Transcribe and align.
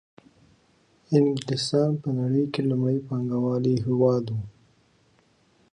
انګلستان 1.15 1.91
په 2.01 2.09
نړۍ 2.19 2.43
کې 2.53 2.61
لومړنی 2.69 2.99
پانګوالي 3.07 3.75
هېواد 3.85 4.25
وو 4.33 4.41